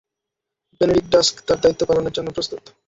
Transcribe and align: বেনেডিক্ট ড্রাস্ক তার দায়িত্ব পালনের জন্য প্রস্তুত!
বেনেডিক্ট 0.81 1.09
ড্রাস্ক 1.11 1.35
তার 1.47 1.57
দায়িত্ব 1.63 1.81
পালনের 1.89 2.15
জন্য 2.17 2.29
প্রস্তুত! 2.35 2.63